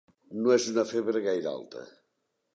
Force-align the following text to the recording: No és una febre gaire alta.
No 0.45 0.53
és 0.55 0.65
una 0.71 0.85
febre 0.93 1.23
gaire 1.29 1.53
alta. 1.53 1.87